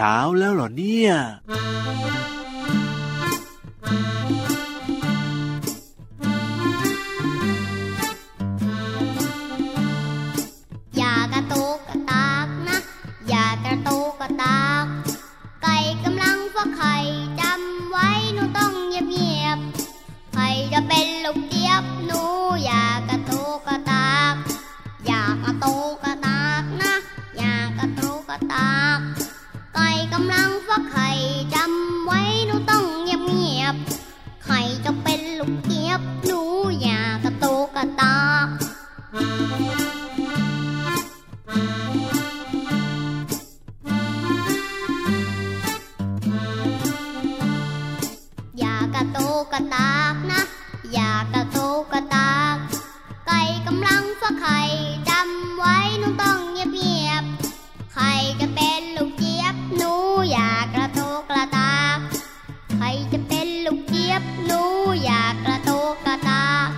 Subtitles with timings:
[0.00, 1.12] เช้าแล้วเหรอเนี่ย
[54.38, 54.60] ไข่
[55.08, 59.92] จำไว้หนูต้องเงียบเงียบๆไข่จะเป็นลูกเจี๊ยบหนู
[60.30, 61.98] อยากกระตุกกระตาก
[62.76, 64.60] ไข่จะเป็นลูกเจี๊ยบหนู
[65.04, 66.68] อยากกระตุกกระตาก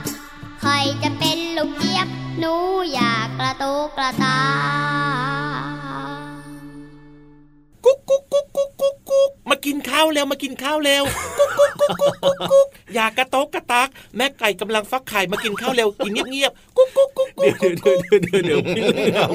[0.60, 2.08] ไข่จะเป็นลูกเจี๊ยบ
[2.38, 2.54] หนู
[2.92, 4.38] อยากกระตุกกระตา
[5.58, 5.60] ก
[7.84, 8.70] กุ๊กกุ๊กกุ๊กกุ๊ก
[9.08, 11.04] กุ๊กมากินข้าวเร็วมากินข้าวเร็ว
[11.38, 19.30] กุ๊กกุ๊กกุ๊กกุ๊กกุ๊ก อย่ากระโตกกระตัก แม่ไก่กำลังฟักไข่มากินข้าวเร็วกินเงียบๆกุ๊กกุ๊กกุ๊กกุ๊เดี๋ยกวเดี๋ยวเดี๋ยวเดี๋ยวเดี๋ยวพี่เหลือม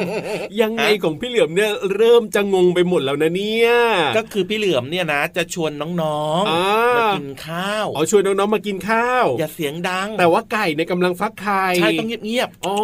[0.61, 3.69] ยังไงของพี่เหลือมเนี่ยเริ่มจะงงไปหมดแล้วนะเนี่ย
[4.17, 12.77] ก็คือพี่เหลือมเนี่ยนะ จะชวนน้องอ่าๆมากินข้าวอ๋อชวนน้องๆมากินข้าว อย่าเสียงดัง แต่ว่าไก่เนี่ยกำลังฟักไข่ใช่ต้องเงียบอ๋อ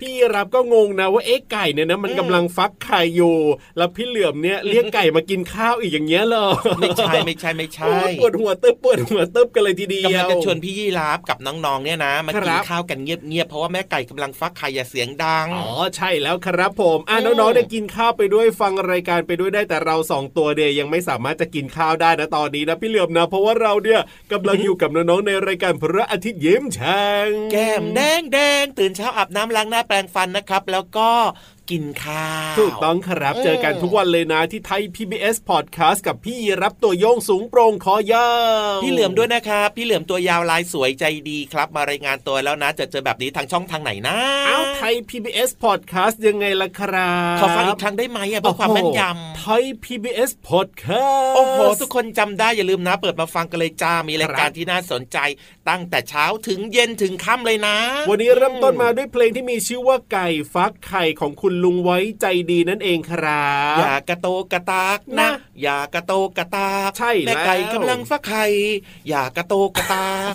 [0.00, 3.36] พี่รับก็งงนะว่าเอ๊ะไก่เนี่ยนะมันอืมกำลังฟักไข่อยู่
[3.76, 24.00] แล้วพี่เหลือมเนี่ยเรียกไก่มากินข้าวอีกอย่างเงี้ยเหรอๆไม่ใช่ไม่ใช่ไม่ใช่โอ้ยปวดหัวเติบปวดหัวเติบกันเลยทีเดียวกำลังจะชวนพี่ยีราฟกับน้องๆเนี่ยนะมาคกิรันบข้าวกันเงียบๆเพราะว่าแม่ไก่กำลังฟักไข่อย่าเสียงดังอ๋อใช่แล้วครับผมอะน้องๆเนี่ยกินข้าวไปด้วยฟังรายการไปด้วยได้แต่เราสองตัวเดียยังไม่สามารถจะกินข้าวได้นะตอนนี้นะพี่เหลือมนะ เพราะว่าเราเนี่ย
[24.32, 31.10] กำลังอยู่กับน้องๆในรายการพระอาทิตย์ยิ้มแฉ่งแก้มแดงแดงตื่นเช้าอาบน้ำล้างหน้าแปรงฟันนะครับ แล้วก็
[31.70, 38.28] กินข้าวถูกต้องครับเออเจอกันทุกวันเลยนะที่ไทย PBS Podcast กับพี่รับตัวโยงสูงโปร่งคอยา
[38.76, 44.16] วพี่เหลือมด้วยนะครับ พี่เหลือมตัวยาวลายสวยใจดีครับ มารายงานตัวแล้วนะจะเจอแบบนี้ทางช่องทางไหนนะ
[44.48, 55.18] อ้าวไทย PBS Podcast ยังไงล่ะครับขอฟังอีกครั้งได้ไหมอะเพื่อความแม่นยำไทย PBS Podcast โอ้โหทุกคนจำได้อย่าลืมนะ เปิดมาฟังกันเลยจ้ามีรายคการัรบที่น่าสนใจ
[55.68, 57.76] ตั้งแต่เช้าถึงเย็นถึงค่ำเลยนะ
[58.08, 65.30] วันนี้เริ่มต้นมาด้วยเพลงที่มีชื่อว่าไก่ฟักไข่ของคุณลุงไว้ใจดีนั่นเองครับ อย่ากระโตกกระตากนะนะ
[65.62, 68.44] อย่ากระโตกกระตากใช่แล้วแม่ไก่กำลังฟักไข่
[69.08, 70.34] อย่ากระโตกกระตาก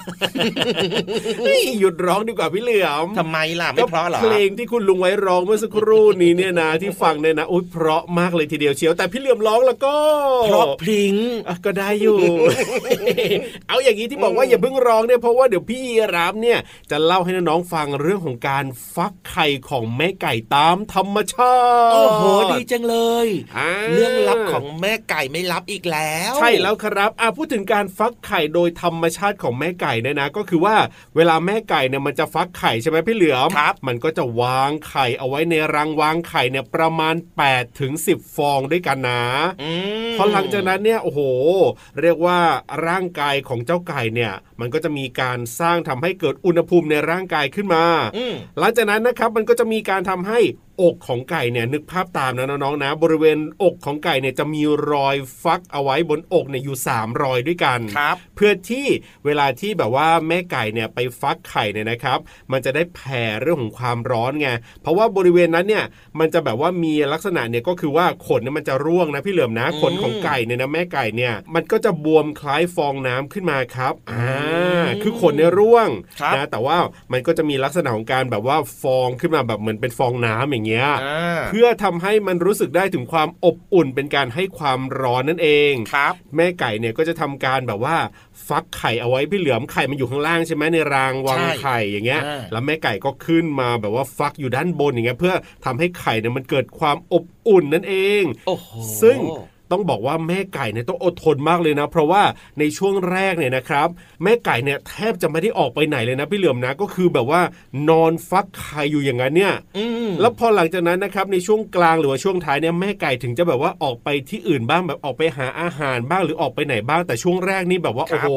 [1.39, 9.95] เฮ้ยหยุดร้องดีกว่าพี่เหลือมทำไมล่ะไม่เพราะเหรอเพลงที่คุณลุงไว้ร้องเมื่อสักครู่นี้เนี่ยนะที่ฟังเนี่ยนะโอ๊ยเพราะมากเลยทีเดียวเชียวแต่พี่เหลือมร้องแล้วก็
[10.45, 11.15] เพราะพริ้ง
[11.47, 12.19] อะก็ได้อยู่
[13.67, 15.81] เอาอย่างนี้ที่บอกว่าอย่าเพิ่งร้องเนี่ยเพราะว่าเดี๋ยวพี่
[16.15, 16.59] รับเนี่ย
[16.91, 18.65] จะเล่าให้น้องๆฟังเรื่องของการ
[18.95, 21.55] ฟักไข่ของแม่ไก่ตามธรรมชา
[21.89, 23.27] ติโอ้โหดีจังเลย
[23.57, 30.75] อ่าเรื่องลับของแม่ไก่ไม่ลับอีกแล้ว ใช่แล้วครับอะพูดถึงการฟักไข่โดยธรรมชาติของแม่ไก่เนี่ยนะ ก็คือว่า
[31.15, 37.15] เวลาแม่ไก่เนี่ยมันจะฟักไข่ใช่ไหมพี่เหลือมครับมันก็จะวางไข่เอาไว้ในรังวางไข่เนี่ยประมาณ
[37.47, 39.23] 8ถึง10 ฟองด้วยกันนะ
[39.61, 39.71] อื
[40.09, 41.19] มพอหลังจากนั้นเนี่ยโอ้โห
[42.01, 42.39] เรียกว่า
[42.87, 47.85] ร่างกายของเจ้าไก่เนี่ย มันก็จะมีการสร้างทำให้เกิดอุณหภูมิในร่างกายขึ้นมา
[48.17, 50.39] อืมหลังจากนั้นนะครับมันก็จะมีการทำให้
[50.81, 54.61] อกของไก่เนี่ยนึกภาพตามนะน้องๆนะ บริเวณอกของไก่เนี่ยจะมี
[54.91, 58.85] รอยฟักเอาไว้บนอกเนี่ยอยู่ 3 รอยด้วยกันครับเพื่อที่
[59.25, 62.19] เวลาที่แบบว่าแม่ไก่เนี่ยไปฟักไข่เนี่ยนะครับ
[62.51, 64.49] มันจะได้แผ่เรื่องของความร้อนไง
[64.81, 65.85] เพราะว่าบริเวณนั้นเนี่ย
[66.19, 75.89] มันจะแบบว่ามีลักษณะเนี่ยก็คือว่าขนเนี่ยมันจะร่วงนะพี่เหลือมนะอืมขนของไก่เนี่ยนะแม่ไก่เนี่ยมันก็จะบวมคล้ายฟองน้ำขึ้นมาครับอ่าคือขนเนี่ยร่วง
[76.21, 76.77] ครับนะแต่ว่า
[77.11, 87.95] มันก็จะมีลักษณะของการแบบว่าฟองขึ้นมาแบบเหมือนเป็นฟองน้ำอย่างเงี้ยอ่าเพื่อทำให้มันรู้สึกได้ถึงความอบอุ่นเป็นการให้ความร้อนนั่นเองครับ แม่ไก่เนี่ยก็จะทำการแบบว่า
[88.47, 95.35] ฟักไข่เอาไว้พี่เหลือมไข่มันอยู่ข้างล่างใช่ไหมในรางวางใช่ไข่อย่างเงี้ยอ่าแล้วแม่ไก่ก็ขึ้นมาแบบว่าฟักอยู่ด้านบนอย่างเงี้ยเพื่อ
[95.65, 98.69] ทำให้ไข่เนี่ยมันเกิดความอบอุ่นนั่นเองโอ้โห
[99.01, 99.17] ซึ่ง
[99.71, 102.23] ต้องบอกว่าแม่ไก่เนี่ยต้องอดทนมากเลยนะ เพราะว่า
[102.59, 103.87] ในช่วงแรกเนี่ยนะครับ
[104.23, 107.41] แม่ไก่เนี่ยแทบจะไม่ได้ออกไปไหนเลยนะพี่เหลือมนะก็คือแบบว่า
[107.89, 118.29] นอนฟักไข่อยู่อย่างนั้นเนี่ยอืมแล้วพอหลังจากนั้นนะครับในช่วงกลางหรือว่าช่วงท้ายเนี่ยแม่ไก่ถึงจะแบบว่าออกไปที่อื่นบ้างแบบออกไปหาอาหารบ้างหรือออกไปไหนบ้างแต่ช่วงแรกนี่แบบว่าครัโอ้บโห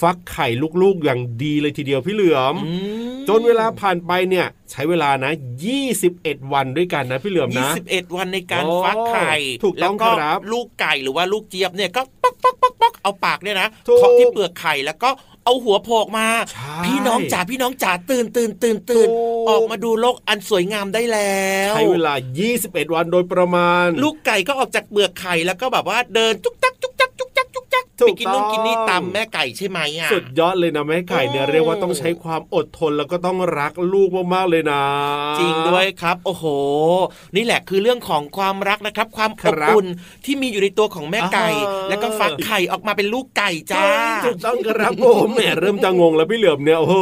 [0.00, 0.48] ฟักไข่
[0.82, 2.72] ลูกๆอย่างดีเลยทีเดียวพี่เหลือมอื
[3.12, 5.32] มจนเวลาผ่านไปเนี่ยใช้เวลานะ
[5.92, 15.10] 21 วันด้วยกันนะพี่เหลือมนะ 21 วันในการโอ้ฟักไข่ถูกต้องแล้วก็ครับลูกไก่หรือว่าลูกเจี๊ยบเนี่ยก็ป๊อกป๊อกป๊อกป๊อกเอาปากเนี่ยนะถูกเคาะที่เปลือกไข่แล้วก็
[15.44, 19.14] เอาหัวโผล่ออกมาใช่พี่น้องจ๋าพี่น้องจ๋าตื่นตื่นตื่นตื่นถู
[19.44, 22.14] กออกมาดูโลกอันสวยงามได้แล้วใช้เวลา
[22.54, 26.92] 21 วันโดยประมาณ ลูกไก่ก็ออกจากเปลือกไข่แล้วก็แบบว่าเดินจุกจักจุก
[28.04, 34.82] ไปกกินนู่นต้องกินนี่ตามแม่ไก่ใช่ไหมอะสุดยอดเลยนะแม่ไก่เนี่ยโอ้เรียกว่าต้องใช้ความอดทนแล้วก็ต้องรักลูกมากๆเลยนะ
[35.38, 36.44] จริงด้วยครับ โอ้โห
[37.36, 39.86] นี่แหละคือเรื่องของความรักนะครับ ความคอรับบอุ่น
[40.24, 43.84] ที่มีอยู่ในตัวของแม่ไก่อ่าแล้วก็ฟักไข่ออกมาเป็นลูกไก่จ้า
[44.24, 46.96] ถูกต้องครับผมแหมเริ่มจะงงแล้วพี่เหลือมเนี่ยโอ้โห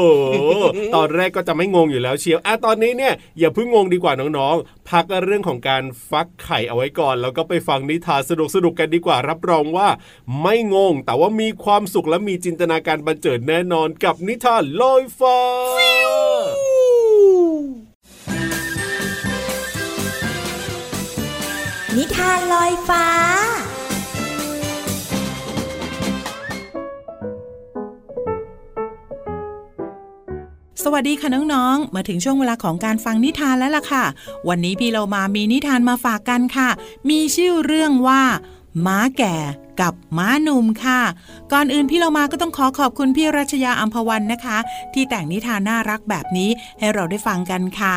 [0.95, 9.89] ตอนแรกก็จะไม่งงอยู่แล้วเชียวอะตอนนี้เนี่ยอย่าเพิ่งงงดีกว่าน้องๆพักเรื่องของการฟักไข่เอาไว้ก่อน แล้วก็ไปฟังนิทานสนุกสนุกกันดีกว่า รับรองว่า
[10.43, 15.39] ไม่งง แต่ว่ามีความสุขและมีจินตนาการบันเจิดแน่นอนกับนิทานลอยฟ้า
[21.97, 23.05] นิทานลอยฟ้า
[30.87, 34.05] สวัสดีค่ะน้องๆ มาถึงช่วงเวลาของการฟังนิทานแล้วล่ะค่ะ
[34.49, 36.69] วันนี้พี่เรามามีนิทานมาฝากกันค่ะ
[37.11, 38.23] มีชื่อเรื่องว่า
[38.87, 39.37] ม้าแก่
[39.81, 41.01] กับม้าหนุ่มค่ะ
[41.53, 44.59] ก่อนอื่นพี่เรามาก็ต้องขอขอบคุณพี่รัชยาอัมพวันนะคะ
[44.95, 47.97] ที่แต่งนิทานน่ารักแบบนี้ให้เราได้ฟังกันค่ะ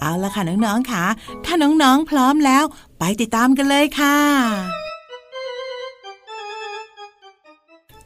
[0.00, 1.04] เอาละค่ะน้องๆค่ะ
[1.44, 2.64] ถ้าน้องๆพร้อมแล้ว
[2.98, 4.16] ไปติดตามกันเลยค่ะ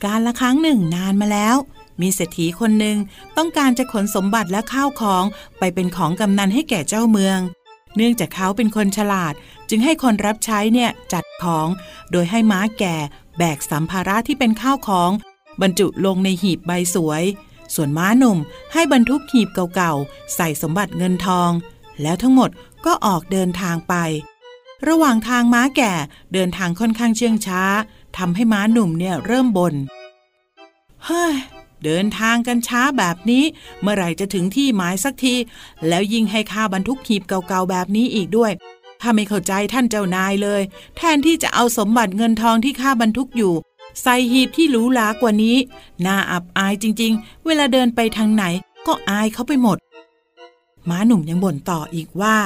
[0.04, 1.56] การละครั้งหนึ่งนานมาแล้ว
[2.02, 2.96] มีเศรษฐีคนหนึ่ง
[3.36, 5.24] ต้องการจะขนสมบัติและข้าวของ
[5.58, 7.38] ไปเป็นของกำนันให้แก่เจ้าเมือง
[7.96, 9.34] เนื่องจากเขาเป็นคนฉลาด
[9.68, 11.68] จึงให้คนรับใช้เนี่ยจัดของ
[12.12, 12.96] โดยให้ม้าแก่
[13.38, 15.10] แบกสัมภาระที่เป็นข้าวของ
[15.60, 17.24] บรรจุลงในหีบใบสวย
[17.74, 18.38] ส่วนม้าหนุ่ม
[18.72, 21.50] ให้บรรทุกหีบเก่าๆ ใส่สมบัติเงินทอง
[22.02, 22.50] แล้วทั้งหมด
[22.86, 23.94] ก็ออกเดินทางไป
[24.88, 25.92] ระหว่างทางม้าแก่
[26.32, 27.62] เดินทางค่อนข้างเชื่องช้า
[28.18, 29.74] ทำให้ม้าหนุ่มเนี่ยเริ่มบน่น
[31.04, 31.34] เฮ้ย
[31.84, 33.44] เดินทางกันช้าแบบนี้
[33.80, 35.34] เมื่อไหร่จะถึงที่หมายสักที
[35.88, 38.52] แล้วยิ่งให้ค่าบรรทุกหีบเก่าๆแบบนี้อีกด้วย
[39.00, 40.62] ถ้าไม่เข้าใจท่านเจ้านายเลย
[40.96, 43.54] แทนที่จะเอาสมบัติเงินทองที่ข้าบรรทุกอยู่
[44.02, 45.56] ใส่หีบที่หรูหรากว่านี้
[46.06, 48.44] น่าอับอายจริง ๆ เวลาเดินไปทางไหน
[48.86, 49.76] ก็อายเขาไปหมด
[50.88, 52.36] ม้าหนุ่มยังบ่นต่ออีกว่า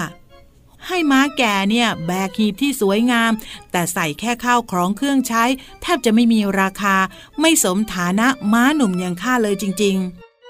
[0.89, 3.33] ให้ม้าแก่เนี่ยแบกหีบที่สวยงาม
[3.71, 5.45] แต่ใส่แค่ข้าวของเครื่องใช้
[5.83, 6.97] แทบจะไม่มีราคา
[7.41, 9.97] ไม่สมฐานะม้าหนุ่มอย่างข้าเลยจริง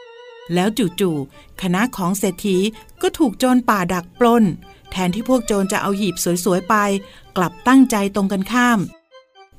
[0.01, 0.69] ๆ แล้ว
[1.01, 2.59] จู่ๆคณะของเศรษฐี
[3.03, 4.45] ก็ถูกโจรป่าดักปล้น
[4.91, 6.75] แทนที่พวกโจรจะเอาหีบสวยๆไป
[7.37, 8.79] กลับตั้งใจตรงกันข้าม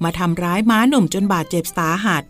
[0.04, 2.24] มาทำร้ายม้าหนุ่มจนบาดเจ็บสาหัส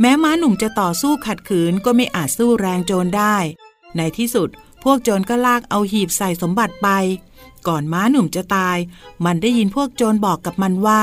[0.00, 3.36] แม้ม้าหนุ่มจะต่อสู้ขัดขืนก็ไม่อาจสู้แรงโจรได้
[3.96, 4.48] ในที่สุด
[4.90, 6.88] วกโจรก็ลากเอาหีบใส่สมบัติไป
[7.68, 8.76] ก่อนม้าหนุ่มจะตาย
[9.24, 11.02] มันได้ยินพวกโจรบอกกับมันว่า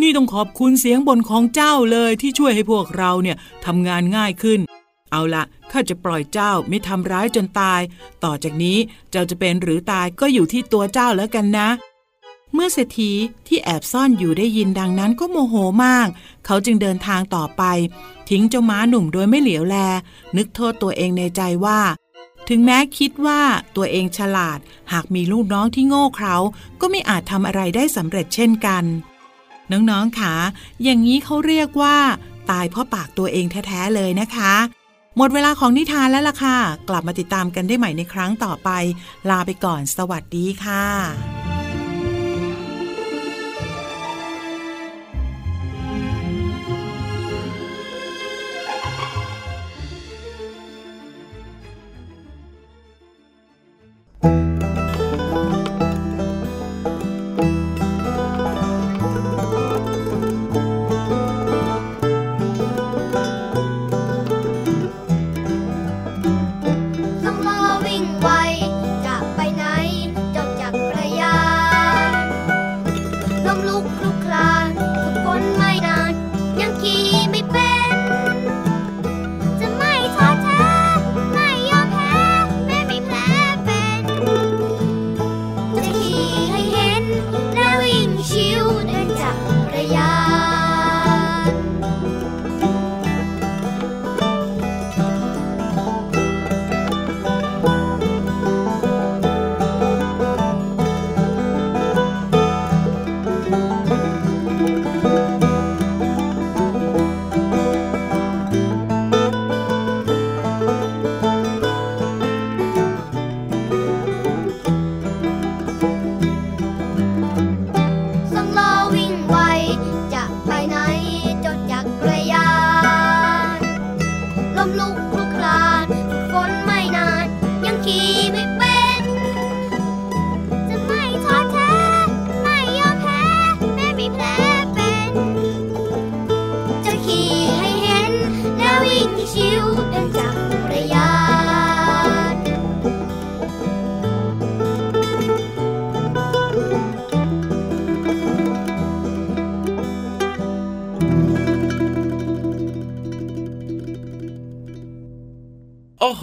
[0.00, 4.60] นี่ต้องขอบคุณเสียงบ่นของเจ้าเลยที่ช่วยให้พวกเราเนี่ยทำงานง่ายขึ้น
[5.10, 7.80] เอาละข้าจะปล่อยเจ้าไม่ทำร้ายจนตาย
[8.24, 8.78] ต่อจากนี้
[9.10, 11.68] เจ้าจะเป็นหรือตายก็อยู่ที่ตัวเจ้าแล้วกันนะ
[12.54, 13.12] เมื่อเศรษฐี
[13.48, 15.54] ที่แอบซ่อนอยู่ได้ยินดังนั้นก็โมโห
[15.84, 16.08] มาก
[16.46, 17.62] เขาจึงเดินทางต่อไป
[18.30, 19.76] ทิ้งเจ้าม้าหนุ่มโดยไม่เหลียวแล
[20.36, 21.78] นึกโทษตัวเองในใจว่า
[22.48, 23.40] ถึงแม้คิดว่า
[23.76, 24.58] ตัวเองฉลาด
[24.92, 26.36] หากมีลูกน้องที่โง่เขลา
[26.80, 28.84] ก็ไม่อาจทำอะไรได้สำเร็จเช่นกัน
[29.72, 30.34] น้องๆค่ะ
[30.82, 31.96] อย่างนี้เขาเรียกว่า
[32.50, 34.54] ตายเพราะปากตัวเองแท้ๆเลยนะคะ
[35.16, 38.70] หมดเวลาของนิทานแล้วล่ะค่ะ กลับมาติดตามกันได้ใหม่ในครั้งต่อไป
[39.30, 41.35] ลาไปก่อนสวัสดีค่ะ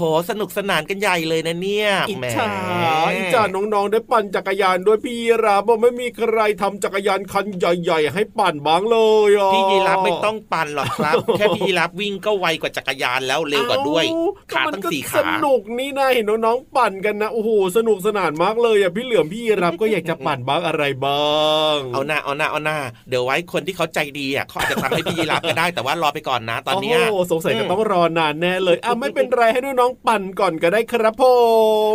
[0.04, 2.52] people สนุกสนานกันใหญ่เลยนะเนี่ยอิจแหมฉา
[3.16, 8.98] อิจฉาน้องๆได้ปั่นจักรยานด้วยพี่ยีราฟบอกไม่มีใครทำจักรยานคันใหญ่ ๆ ให้ปั่นบ้างเล
[9.30, 14.06] ยอะพี่ยีรับไม่ต้องปั่นหรอกครับแค่พี่ยีรับวิ่งก็ไวกว่าจักรยานแล้วเร็วกว่าด้วย
[14.50, 21.24] เอ้ขาก็มันตั้งก็สี่สขานุกนี่นะเห็นน้องๆปั่นกันนะโอ้โหสนุกสนานมากเลยอะพี่เหลือมพี่ยีราฟก็อยากจะปั่นบ้างอะไรบ้า
[21.74, 22.78] งเอาหน้าเอาหน้าเอาหน้า
[23.10, 31.24] เดี๋ยวไว้คนที่เขาใจดีอะเขาอาจจะทำให้พี่ยีรับก็ได้แต่ว่ารอไปก่อนนะ ตอนเนี้ยโอ้โหสงสัยจะต้องรอนานแน่เลยอะไม่เป็นไรให้น้องๆปั่นก่อนก็ได้ครับผ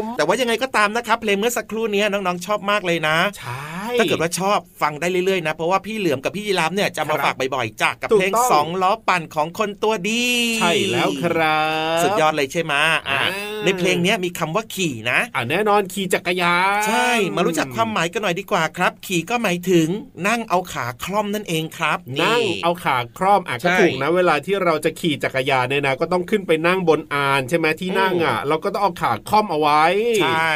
[0.01, 10.25] ม แต่ว่ายังไงก็ตามนะครับเพลงเมื่อสักครู่เนี้ยน้องๆชอบมากเลยนะ ใช่ถ้าเกิดว่าชอบฟังได้เรื่อยๆนะ เพราะว่าพี่เหลือมกับพี่ยีรามเนี่ยจะมาครับฝากบ่อยๆจากกับถูกเพลงต้องสองล้อปั่นของคนตัวดี
[10.61, 11.61] ใช่แล้วครั
[11.99, 13.21] บ สุดยอดเลยใช่ไหมอะอ่า
[13.65, 19.89] ในเพลงเนี้ยมีคำว่าขี่นะอะแน่นอนขี่จักรยานใช่ มารู้จักความหมายกันหน่อยดีกว่าครับ ขี่ก็หมายถึง
[20.29, 29.83] นั่งเอาขาคล่อมนั่นเองครับนั่งเอาขาคร่อมอะก็ใช่ถูกนะ เวลาที่เราจะขี่จักรยานเนี่ยนะก็ต้องขึ้นไปนั่งบนอานใช่ไหมที่นั่งอะ เราก็ต้องเอาขาคล่อมเอาไว้
[30.23, 30.55] ใช่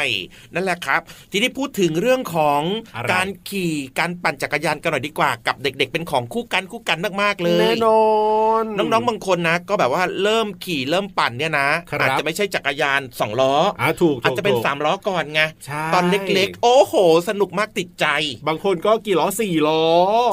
[0.53, 2.61] นั่นแหละครับ ทีนี้พูดถึงเรื่องของ
[2.95, 8.03] อะไรการขี่การปั่นจักรยานกันหน่อยดีกว่ากับเด็ก ๆ เป็นของคู่กันคู่กันมากๆเลยแน่นอ
[8.61, 16.93] นน้องๆบางคนนะ ก็แบบว่าเริ่มขี่เริ่มปั่นเนี่ยนะครับอาจจะไม่ใช่จักรยานสองล้ออะถูกอาจจะเป็นถูกสามล้อก่อนไงใช่ตอนเล็กๆ โอ้โห
[17.29, 18.05] สนุกมากติดใจ
[18.47, 19.83] บางคนก็กี่ล้อสี่ล้อ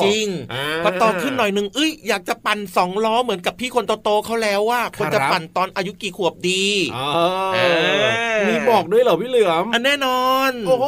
[0.04, 6.66] จริงาพอโตขึ้นหน่อยหนึ่งเอ้ยอยากจะปั่นสองล้อเหมือนกับพี่คนโตๆเขาแล้วว่าคครับวรจะปั่นตอนอายุกี่ขวบดี
[6.97, 7.06] อ๋อ
[7.54, 7.59] เอ
[8.02, 10.87] อมีบอกด้วยเหรอพี่เหลือมอันแน่นอน โอ้โห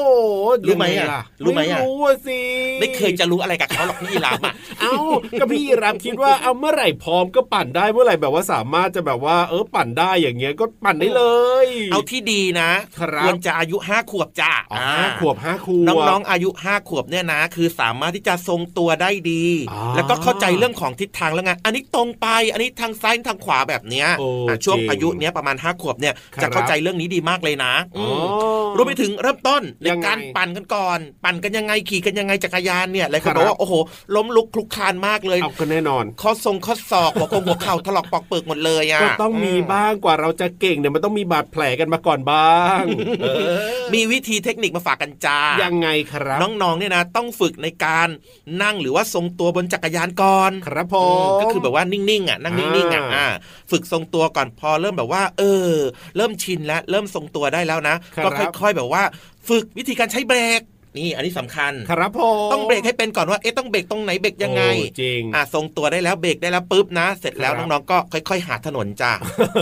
[0.66, 2.40] รู้ไหมอะยังงล่รู้ไหมอะรู้อะสิ
[2.80, 4.94] ไม่เคยจะรู้อะไรกับเขาหรอกพี่รามอะเอ้า
[5.40, 11.24] ก็พี่รับคิดว่าเอาเมื่อไหร่พร้อมก็ปั่นได้เมื่อไหร่แบบว่าสามารถจะแบบว่า เออปั่นได้อย่างเงี้ยก็ปั่นได้เล
[11.64, 28.06] ย เอาที่ดีนะครับควรจะอายุห้าขวบจ้าอ๋อห้าขวบห้าขวบน้องๆอายุห้าขวบเนี่ยนะ คือสามารถที่จะทรงตัวได้ดีอ๋อแล้วก็เข้าใจเรื่องของทิศทางแล้วไงอันนี้ตรงไปอันนี้ทางซ้ายทางขวาแบบเนี้ยโอ้อะช่วงจริงอายุเนี้ยประมาณห้าขวบเนี่ยครับจะเข้าใจเรื่องนี้ดีมากเลยนะอ๋อ
[28.72, 33.74] มรวมไปถึงเริ่มต้นในยังไงการปั่นกันก่อน ปั่นกันยังไงขี่กันยังไงจักรยานเนี่ยหลายคนครับบอกว่าโอ้โห
[34.14, 42.82] ล้มลุกคลุกคลานมากเลยเอาก็แน่นอนข้อทรงข้อศอกหัวโคงหัวเข่าถลอกปอกเปิกหมดเลยอะก็ต้องมีบ้างกว่าเราจะเก่งเนี่ยมันต้องมีบาดแผลกันมาก่อนบ้าง
[43.22, 43.46] เออ
[43.94, 48.08] มีวิธีเทคนิคมาฝากกันจ้ายังไงครับ น้องๆเนี่ยนะ ต้องฝึกในการ
[48.62, 53.26] นั่งหรือว่าทรงตัวบนจักรยานก่อนครับผอืมมก็คือแบบว่านิ่งๆอะนั่งนิ่งๆอะอ่าอ่า
[53.70, 55.72] ฝึกทรงตัวก่อนพอเริ่มแบบว่า เออ
[56.16, 59.02] เริ่มชินแล้วเริ่มทรงตัวได้แล้วนะครับก็ค่อย ๆ แบบว่า
[59.48, 60.60] ฝึกวิธีการใช้เบรก
[60.98, 69.12] นี่อันนี้สำคัญครับผมต้องเบรกให้เป็นก่อนว่าเอ๊ะต้องเบรกตรงไหนเบรกยังไงโอ้จริงอะทรงตัวได้แล้วเบรกได้แล้วปุ๊บนะ เสร็จแล้วครับน้องๆก็ค่อย ๆ หาถนนจ้า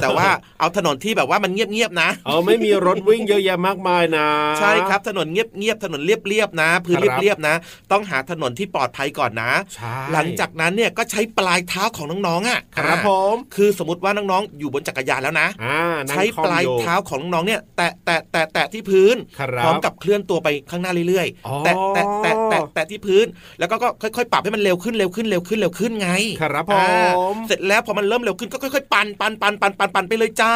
[0.02, 0.28] แต่ว่า
[0.60, 4.28] เอาถนนที่แบบว่ามันเงียบๆนะเออไม่มีรถวิ่งเยอะแยะมากมายนะ
[4.60, 7.54] ใช่ครับถนนเงียบๆถนนเรียบๆนะพื้นครับเรียบๆนะ
[7.92, 23.26] ต้องหาถนนที่ปลอดภัยก่อนนะใช่หลังจากนั้นเนี่ยก็ใช้ปลายเท้าของน้องๆอะครับอ่าผมคือสมมติว่าน้องๆอยู่บนจักรยานแล้วนะอ่านั่งใช้คอมปลายอยู่เท้าของน้องๆเนี่ยแตะแตะแตะแตะที่พื้นครับพร้อมกับเคลื่อนตัวไปข้างหน้าเรื่อยอ๋อๆแตะแตะแตะแตะแตะที่พื้น
[23.58, 26.10] แล้วก็ก็ค่อยๆ ปรับให้มันเร็วขึ้นเร็วขึ้นเร็วขึ้นเร็วขึ้นไง
[26.42, 26.86] ครับผอ่า
[27.34, 30.54] มเสร็จแล้วพอมันเริ่มเร็วขึ้นก็ค่อยๆ ปั่นปั่นปั่นปั่นปั่นปั่นไปเลยจ้า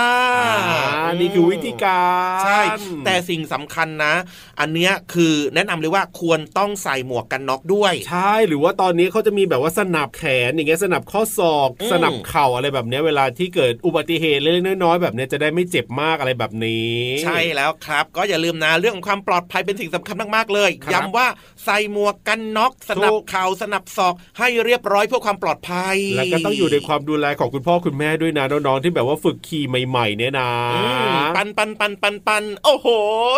[0.68, 2.02] อ่านี่คือวิธีกา
[2.38, 2.60] ร ใช่
[3.04, 4.14] แต่สิ่งสำคัญนะ
[4.60, 16.94] อันเนี้ยคือแนะนำเลยว่าควรต้องใส่หมวกกันน็อกด้วย ใช่ หรือว่าตอนนี้เขาจะมีแบบว่าสนับแขนอย่างเงี้ยสนับข้อศอกอืมสนับเข่าอะไรแบบเนี้ยเวลาที่เกิดอุบัติเหตุเล็กๆน้อยๆแบบเนี้ยจะได้ไม่เจ็บมากอะไรแบบนี้
[17.24, 21.26] ใช่แล้วครับ ก็อย่าลืมนะเรื่องของความปลอดภัยเป็นสิ่งสำคัญมากๆเลยครับย้ำว่า
[21.64, 30.80] ใส่หมวกกันน็อกสนับถูกเข่าสนับศอกให้เรียบร้อยเพื่อความปลอดภัย แล้วก็ต้องอยู่ในความดูแลของคุณพ่อคุณแม่ด้วยนะน้องๆที่แบบว่าฝึกขี่ใหม่ๆ เนี่ยนะอื
[31.14, 32.88] มปันปันปันปันปันโอ้โห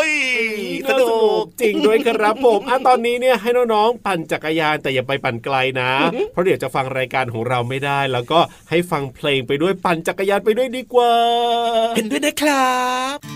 [0.08, 0.10] ย
[0.88, 5.90] สน่านุสนุกกจริงด้วยครับผมอะตอนนี้เนี่ยให้น้องๆปั่นจักรยานแต่อย่าไปปั่นไกลนะ
[6.32, 8.38] เพราะเดี๋ยวจะฟังรายการของเราไม่ได้ แล้วก็
[8.70, 11.12] ให้ฟังเพลงไปด้วยปั่นจักรยานไปด้วยดีกว่า
[11.96, 12.76] เห็นด้วยนะครั
[13.16, 13.35] บ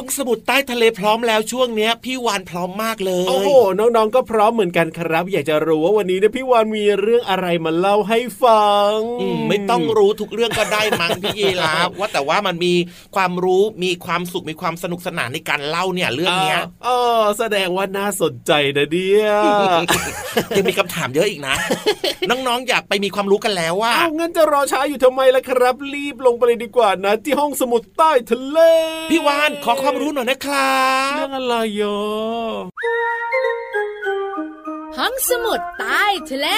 [0.00, 12.74] ห้องสมุดใต้ทะเลพร้อมแล้วช่วงเนี้ยพี่วานพร้อมมากเลย โอ้โหน้องๆก็พร้อมเหมือนกันครับ อยากจะรู้ว่าวันนี้เนี่ยพี่วานมีเรื่องอะไรมาเล่าให้ฟังอืมไม่ต้องรู้ทุกเรื่องก็ได้มั้งพี่ยีราฟว่าแต่ว่ามันมี
[13.16, 16.88] ความรู้มีความสุขมีความสนุกสนานในการเล่าเนี่ยเรื่องเนี้ยเอ
[17.20, 19.28] อแสดงว่าน่าสนใจนะเนี่ย
[20.56, 21.54] ยังมีคำถามเยอะอีกนะ
[22.30, 28.58] น้องๆอยากไปมีความรู้กันแล้วว่าเอางั้นจะรอช้าอยู่ทำไมล่ะครับ รีบลงไปเลยดีกว่านะ ที่ห้องสมุดใต้ทะเล
[29.10, 30.78] พี่วานขอความรู้หน่อยนะครั
[31.10, 31.98] บเรื่องอะไรยอ
[34.96, 36.48] ห้องสมุดใต้ทะเล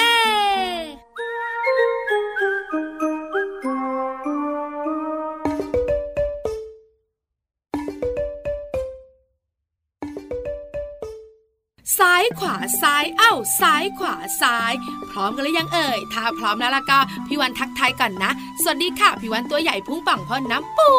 [11.99, 14.73] ซ้ายขวาซ้ายเอ้าซ้ายขวาซ้าย
[15.11, 18.31] พร้อมกันหรือยังเอ่ย ถ้าพร้อมแล้วล่ะก็พี่วันทักทายก่อนนะ
[18.63, 20.93] สวัสดีค่ะพี่วันตัวใหญ่พุ่งป่องพ่นน้ำปู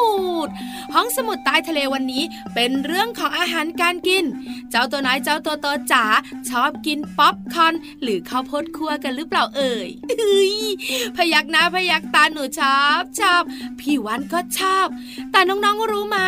[0.47, 0.49] ด
[0.95, 2.23] ห้องสมุดใต้ทะเลวันนี้
[2.55, 4.25] เป็นเรื่องของอาหารการกิน
[4.71, 6.05] เจ้าตัวน้อยเจ้าตัวโตจ๋า
[6.49, 10.55] ชอบกินป๊อปคอนหรือข้าวโพดคั่วกันหรือเปล่าเอ่ยเอ้ย
[11.17, 13.43] พยักหน้าพยักตาหนูชอบชอบ
[13.81, 14.87] พี่วันก็ชอบ
[15.33, 16.19] แต่น้องๆรู้ไหม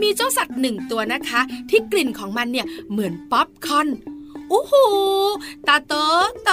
[0.00, 3.88] มีเจ้าสัตว์หนึ่งตัวนะคะ ที่กลิ่นของมันเนี่ยเหมือนป๊อปคอน
[4.52, 4.74] อ้โห
[5.68, 5.94] ตาโต
[6.44, 6.50] โต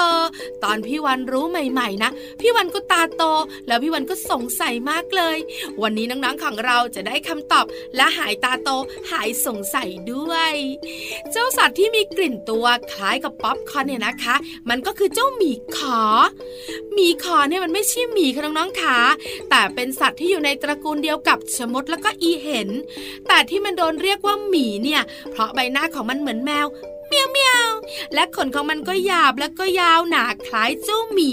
[0.63, 3.23] ตอนพี่วันรู้ใหม่ ๆ นะ พี่วันก็ตาโต
[3.67, 5.37] แล้วพี่วันก็สงสัยมากเลย
[5.81, 8.69] วันนี้น้องๆของเราจะได้คำตอบและหายตาโต
[9.11, 10.53] หายสงสัยด้วย
[11.31, 14.35] เจ้าสัตว์ที่มีกลิ่นตัวคล้ายกับป๊อปคอนเนี่ยนะคะ
[14.69, 16.01] มันก็คือเจ้าหมีขอ
[16.93, 18.97] หมีขอเนี่ยมันไม่ใช่หมีค่ะน้องๆขา
[19.49, 22.69] แต่เป็นสัตว์ที่อยู่ในตระกูลเดียวกับชะมดแล้วก็อีเห็น
[23.27, 25.01] แต่ที่มันโดนเรียกว่าหมีเนี่ย
[25.31, 26.67] เพราะใบหน้าของมันเหมือนแมว
[27.13, 27.69] เมียวเมียว
[28.13, 31.31] และขนของมันก็หยาบและก็ยาวหนาคล้ายเจ้าหมี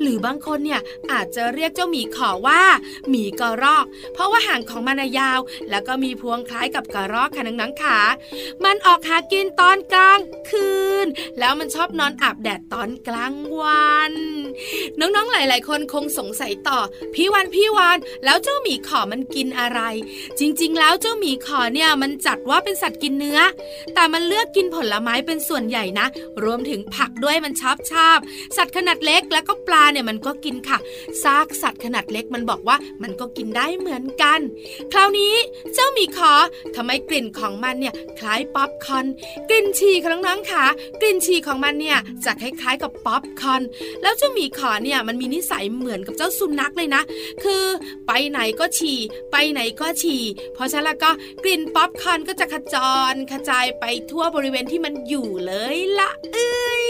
[0.00, 0.80] หรือบางคนเนี่ย
[1.12, 2.62] อาจจะเรียกเจ้าหมีขอว่า
[3.08, 7.98] หมีกระรอก เพราะว่าหางของมันยาว แล้วก็มีพวงคล้ายกับกระรอกค่ะนังๆขา
[8.64, 10.89] มันออกหากินตอนกลางคืน
[11.38, 14.12] แล้วมันชอบนอนอาบแดดตอนกลางวัน
[15.00, 16.78] น้องๆหลาย ๆ คนคงสงสัยต่อ
[17.14, 19.80] พี่วันพี่วานแล้วเจ้าหมีขอมันกินอะไร
[20.38, 23.40] จริง ๆ แล้วเจ้าหมีขอเนี่ยมันจัดว่าเป็นสัตว์กินเนื้อ
[23.94, 26.06] แต่มันเลือกกินผลไม้เป็นส่วนใหญ่นะ
[26.44, 28.18] รวมถึงผักด้วยมันชอบชอบ
[28.56, 30.78] สัตว์ขนาดเล็กแล้วก็ปลาเนี่ยมันก็กินค่ะ
[31.22, 34.40] ซากสัตว์ขนาดเล็กมันบอกว่ามันก็กินได้เหมือนกัน
[34.92, 35.34] คราวนี้
[35.74, 36.32] เจ้าหมีขอ
[36.76, 39.06] ทำไมกลิ่นของมันเนี่ยคล้ายป๊อปคอน
[39.48, 40.66] กลิ่นฉี่ของน้องๆค่ะ
[41.00, 43.62] กลิ่นฉี่ของมันเนี่ยจะคล้ายๆกับป๊อปคอน
[44.02, 47.02] แล้วเจ้าหมีขอเนี่ยมันมีนิสัยเหมือนกับเจ้าสุนัขเลยนะ
[47.44, 47.64] คือ
[48.06, 48.98] ไปไหนก็ฉี่
[49.32, 50.22] ไปไหนก็ฉี่
[50.54, 51.10] เพราะฉะนั้นแล้วก็
[51.44, 52.76] กลิ่นป๊อปคอนก็จะขจ
[53.12, 56.84] รกระจายไปทั่วบริเวณที่มันอยู่เลยละเอ้ย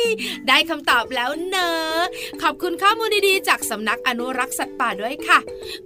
[0.48, 2.00] ได้คำตอบแล้วเนอะ
[2.42, 5.38] ขอบคุณข้อมูลดีๆ จากสำนักอนุรักษ์สัตว์ป่าด้วยค่ะ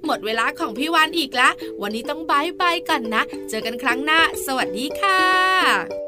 [0.04, 6.03] หมดเวลาของพี่วานอีกแล้ววันนี้ต้อง bye bye กันนะ เจอกันครั้งหน้า สวัสดีค่ะ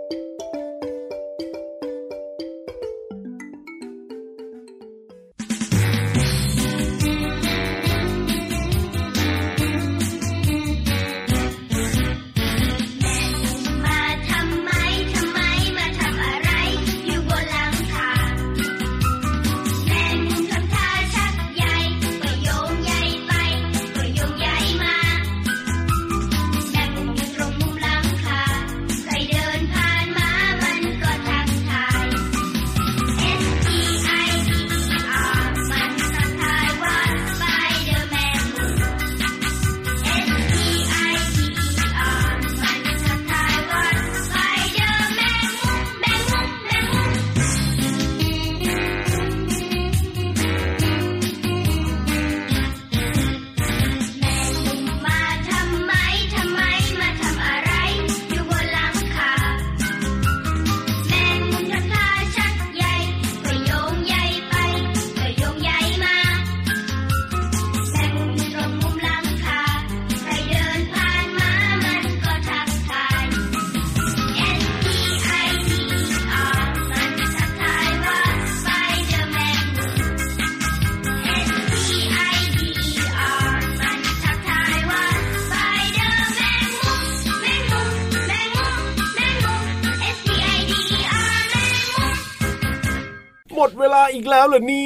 [94.46, 94.85] แล้วเหรอเนี่ย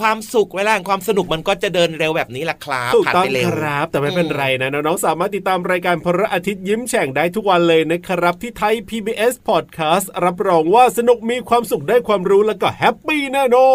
[0.00, 13.68] ความสุขเวลาแห่งความสนุกมันก็จะเดินเร็วแบบนี้แหละครับถูกผ่านต้องไปเร็วครับ แต่ไม่เป็นไรนะน้องๆสามารถติดตามรายการพระอาทิตย์ยิ้มแฉ่งได้ทุกวันเลยนะครับ ที่ไทย PBS Podcast รับรองว่าสนุกมีความสุขได้ความรู้แล้วก็แฮปปี้แน่นอ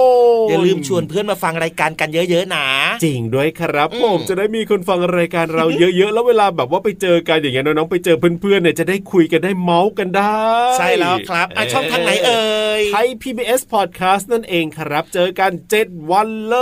[0.46, 2.66] นอย่าลืมชวนเพื่อนมาฟังรายการกันเยอะๆนะ
[3.04, 10.42] จริงด้วยครับอืมผมจะได้มีคนฟังรายการเราเยอะๆ แล้วเวลาแบบว่าไปเจอกันอย่างเงี้ยน้องๆไปเจอเพื่อนๆเนี่ยจะได้คุยกันได้เมาส์กันได้
[10.78, 12.44] ใช่แล้วครับอะช่องทางไหนเอ่
[12.80, 16.58] ยไทย PBS Podcast นั่นเองครับ เจอกัน7วันเล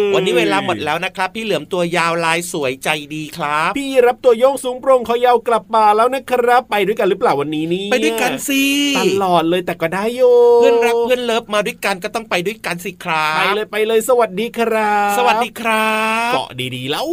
[0.00, 8.62] ย วันนี้เวลาหมดแล้วนะครับ พี่เหลือมตัวยาวลายสวยใจดีครับ พี่รับตัวโยงสูงโปร่งคอยาวกลับมาแล้วนะครับ ไปด้วยกันหรือเปล่าวันนี้นี่ไปด้วยกันสิ
[8.98, 10.22] ตลอดเลยแต่ก็ได้โย
[10.60, 15.92] เพื่อนรักเพื่อนเลิฟมาด้วยกันก็ต้องไปด้วยกันสิครัไปบเลยไปเลยสวัสดีครับ สวัสดีครั
[16.30, 17.08] บเกาะดีๆแล้ว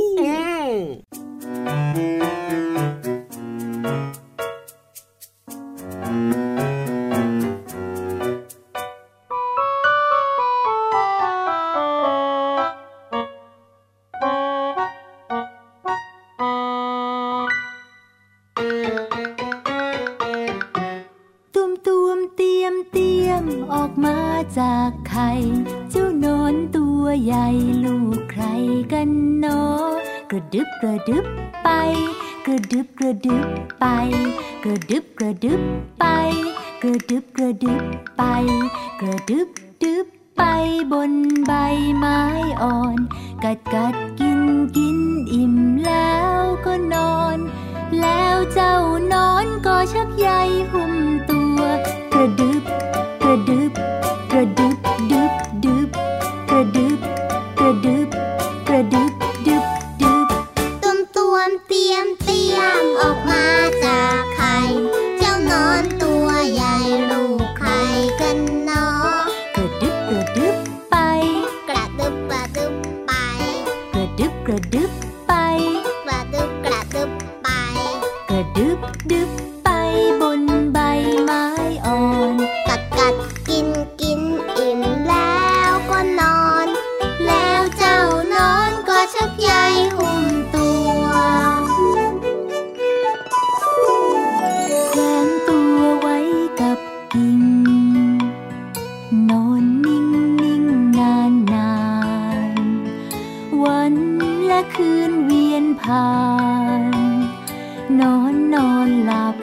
[108.00, 109.36] นอนนอนหลับ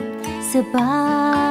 [0.51, 0.91] สบา
[1.47, 1.48] ย